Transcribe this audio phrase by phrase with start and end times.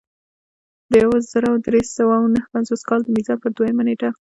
[0.91, 4.09] د یو زر درې سوه نهه پنځوس کال د میزان پر دویمه نېټه.